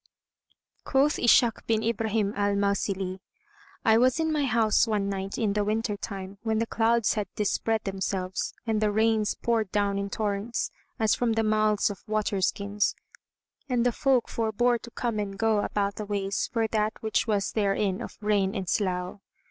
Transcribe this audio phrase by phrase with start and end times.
[0.83, 3.19] [FN#168] Quoth Ishak bin Ibrahim al Mausili:
[3.85, 7.27] I was in my house one night in the winter time, when the clouds had
[7.35, 12.41] dispread themselves and the rains poured down in torrents, as from the mouths of water
[12.41, 12.95] skins,
[13.69, 17.51] and the folk forbore to come and go about the ways for that which was
[17.51, 19.21] therein of rain and slough.